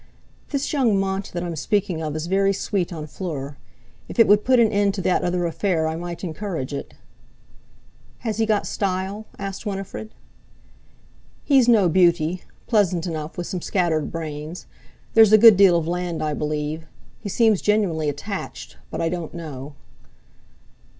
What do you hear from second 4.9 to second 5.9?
to that other affair